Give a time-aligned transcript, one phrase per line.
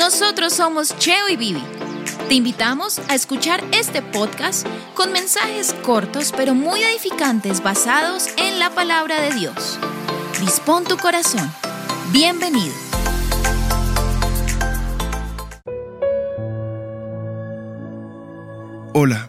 [0.00, 1.62] Nosotros somos Cheo y Vivi.
[2.26, 8.70] Te invitamos a escuchar este podcast con mensajes cortos pero muy edificantes basados en la
[8.70, 9.78] palabra de Dios.
[10.40, 11.52] Dispón tu corazón.
[12.12, 12.72] Bienvenido.
[18.94, 19.28] Hola.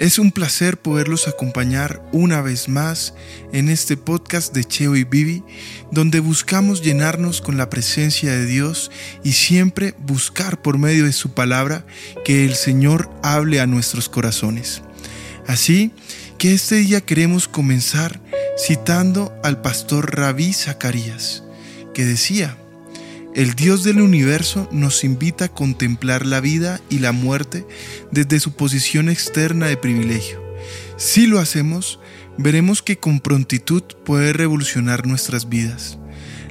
[0.00, 3.12] Es un placer poderlos acompañar una vez más
[3.52, 5.44] en este podcast de Cheo y Vivi,
[5.92, 8.90] donde buscamos llenarnos con la presencia de Dios
[9.22, 11.84] y siempre buscar por medio de su palabra
[12.24, 14.80] que el Señor hable a nuestros corazones.
[15.46, 15.92] Así
[16.38, 18.22] que este día queremos comenzar
[18.58, 21.44] citando al pastor Rabí Zacarías,
[21.92, 22.56] que decía,
[23.34, 27.64] el Dios del universo nos invita a contemplar la vida y la muerte
[28.10, 30.42] desde su posición externa de privilegio.
[30.96, 32.00] Si lo hacemos,
[32.38, 35.98] veremos que con prontitud puede revolucionar nuestras vidas.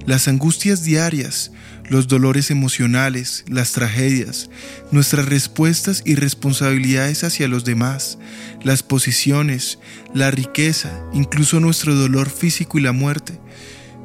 [0.05, 1.51] Las angustias diarias,
[1.89, 4.49] los dolores emocionales, las tragedias,
[4.91, 8.19] nuestras respuestas y responsabilidades hacia los demás,
[8.63, 9.79] las posiciones,
[10.13, 13.39] la riqueza, incluso nuestro dolor físico y la muerte,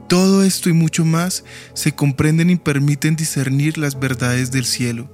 [0.08, 5.10] todo esto y mucho más se comprenden y permiten discernir las verdades del cielo.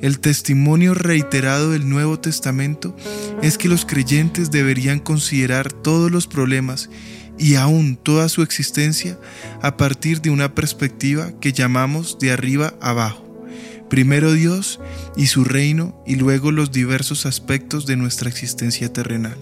[0.00, 2.96] El testimonio reiterado del Nuevo Testamento
[3.40, 6.90] es que los creyentes deberían considerar todos los problemas
[7.38, 9.18] y aún toda su existencia
[9.62, 13.28] a partir de una perspectiva que llamamos de arriba abajo.
[13.88, 14.80] Primero Dios
[15.16, 19.36] y su reino y luego los diversos aspectos de nuestra existencia terrenal.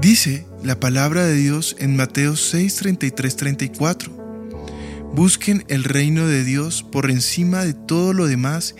[0.00, 5.12] Dice la palabra de Dios en Mateo 6, 33, 34.
[5.14, 8.76] Busquen el reino de Dios por encima de todo lo demás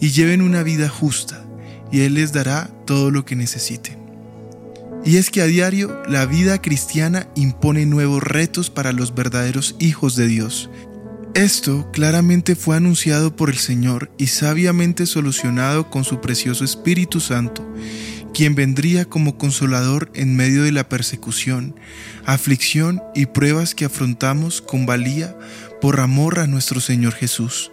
[0.00, 1.44] y lleven una vida justa,
[1.90, 3.98] y Él les dará todo lo que necesiten.
[5.04, 10.16] Y es que a diario la vida cristiana impone nuevos retos para los verdaderos hijos
[10.16, 10.70] de Dios.
[11.34, 17.68] Esto claramente fue anunciado por el Señor y sabiamente solucionado con su precioso Espíritu Santo
[18.34, 21.76] quien vendría como consolador en medio de la persecución,
[22.26, 25.34] aflicción y pruebas que afrontamos con valía
[25.80, 27.70] por amor a nuestro Señor Jesús.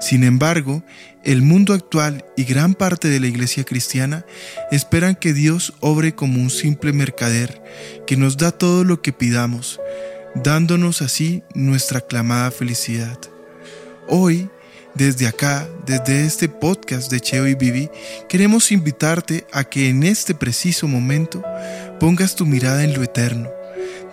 [0.00, 0.84] Sin embargo,
[1.24, 4.24] el mundo actual y gran parte de la iglesia cristiana
[4.70, 7.62] esperan que Dios obre como un simple mercader
[8.06, 9.80] que nos da todo lo que pidamos,
[10.36, 13.18] dándonos así nuestra aclamada felicidad.
[14.06, 14.48] Hoy
[14.96, 17.90] desde acá, desde este podcast de Cheo y Vivi,
[18.28, 21.42] queremos invitarte a que en este preciso momento
[22.00, 23.50] pongas tu mirada en lo eterno,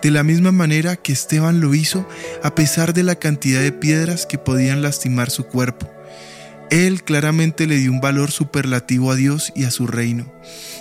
[0.02, 2.06] de la misma manera que Esteban lo hizo
[2.42, 5.90] a pesar de la cantidad de piedras que podían lastimar su cuerpo.
[6.70, 10.32] Él claramente le dio un valor superlativo a Dios y a su reino,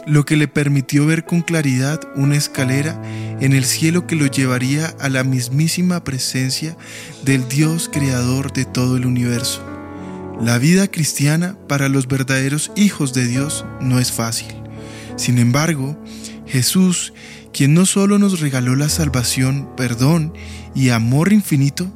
[0.05, 3.01] lo que le permitió ver con claridad una escalera
[3.39, 6.75] en el cielo que lo llevaría a la mismísima presencia
[7.23, 9.72] del Dios creador de todo el universo.
[10.41, 14.53] La vida cristiana para los verdaderos hijos de Dios no es fácil.
[15.15, 15.97] Sin embargo,
[16.47, 17.13] Jesús,
[17.53, 20.33] quien no solo nos regaló la salvación, perdón
[20.75, 21.91] y amor infinito,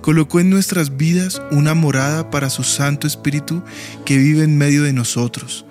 [0.00, 3.62] colocó en nuestras vidas una morada para su Santo Espíritu
[4.04, 5.64] que vive en medio de nosotros.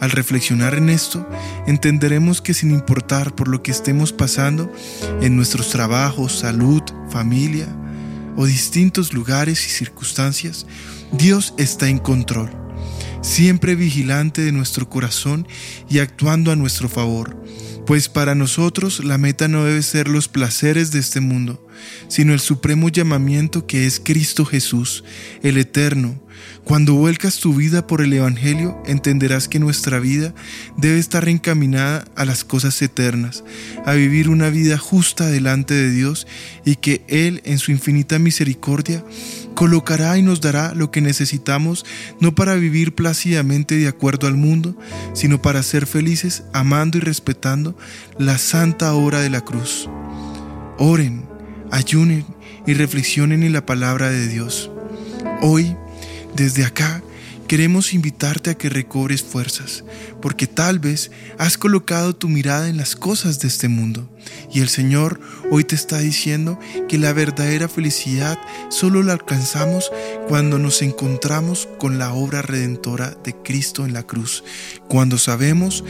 [0.00, 1.28] Al reflexionar en esto,
[1.66, 4.72] entenderemos que sin importar por lo que estemos pasando
[5.20, 7.68] en nuestros trabajos, salud, familia
[8.36, 10.66] o distintos lugares y circunstancias,
[11.18, 12.50] Dios está en control,
[13.22, 15.46] siempre vigilante de nuestro corazón
[15.88, 17.40] y actuando a nuestro favor,
[17.86, 21.63] pues para nosotros la meta no debe ser los placeres de este mundo,
[22.08, 25.04] sino el supremo llamamiento que es Cristo Jesús,
[25.42, 26.20] el Eterno,
[26.64, 30.34] cuando vuelcas tu vida por el Evangelio, entenderás que nuestra vida
[30.78, 33.44] debe estar encaminada a las cosas eternas,
[33.84, 36.26] a vivir una vida justa delante de Dios
[36.64, 39.04] y que Él, en su infinita misericordia,
[39.54, 41.84] colocará y nos dará lo que necesitamos,
[42.18, 44.76] no para vivir plácidamente de acuerdo al mundo,
[45.12, 47.76] sino para ser felices amando y respetando
[48.18, 49.88] la santa obra de la cruz.
[50.78, 51.33] Oren,
[51.74, 52.24] ayunen
[52.66, 54.70] y reflexionen en la palabra de Dios.
[55.42, 55.76] Hoy
[56.36, 57.02] desde acá
[57.48, 59.84] queremos invitarte a que recobres fuerzas,
[60.22, 64.08] porque tal vez has colocado tu mirada en las cosas de este mundo
[64.52, 68.38] y el Señor hoy te está diciendo que la verdadera felicidad
[68.70, 69.90] solo la alcanzamos
[70.28, 74.44] cuando nos encontramos con la obra redentora de Cristo en la cruz,
[74.88, 75.84] cuando sabemos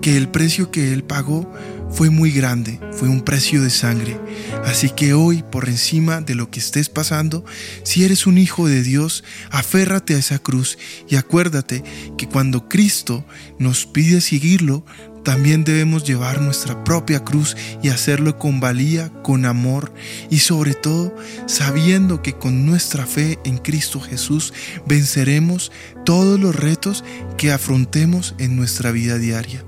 [0.00, 1.52] que el precio que Él pagó
[1.90, 4.20] fue muy grande, fue un precio de sangre.
[4.64, 7.44] Así que hoy, por encima de lo que estés pasando,
[7.82, 10.78] si eres un hijo de Dios, aférrate a esa cruz
[11.08, 11.82] y acuérdate
[12.18, 13.24] que cuando Cristo
[13.58, 14.84] nos pide seguirlo,
[15.26, 19.92] también debemos llevar nuestra propia cruz y hacerlo con valía, con amor
[20.30, 24.54] y sobre todo sabiendo que con nuestra fe en Cristo Jesús
[24.86, 25.72] venceremos
[26.04, 27.02] todos los retos
[27.36, 29.64] que afrontemos en nuestra vida diaria.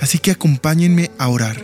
[0.00, 1.62] Así que acompáñenme a orar.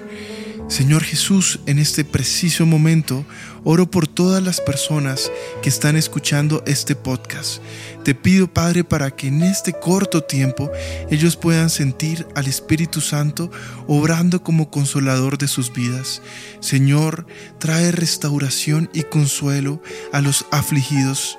[0.69, 3.25] Señor Jesús, en este preciso momento,
[3.65, 5.33] oro por todas las personas
[5.63, 7.63] que están escuchando este podcast.
[8.05, 10.71] Te pido, Padre, para que en este corto tiempo
[11.11, 13.51] ellos puedan sentir al Espíritu Santo
[13.87, 16.21] obrando como consolador de sus vidas.
[16.61, 17.27] Señor,
[17.59, 19.83] trae restauración y consuelo
[20.13, 21.39] a los afligidos.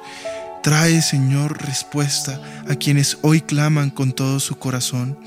[0.63, 5.17] Trae, Señor, respuesta a quienes hoy claman con todo su corazón.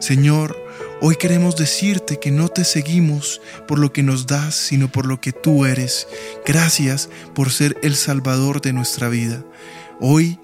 [0.00, 0.63] Señor,
[1.06, 5.20] Hoy queremos decirte que no te seguimos por lo que nos das, sino por lo
[5.20, 6.08] que tú eres.
[6.46, 9.44] Gracias por ser el Salvador de nuestra vida.
[10.00, 10.38] Hoy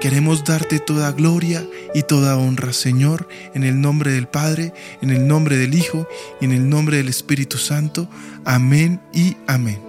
[0.00, 1.62] queremos darte toda gloria
[1.94, 4.72] y toda honra, Señor, en el nombre del Padre,
[5.02, 6.08] en el nombre del Hijo
[6.40, 8.08] y en el nombre del Espíritu Santo.
[8.46, 9.87] Amén y amén.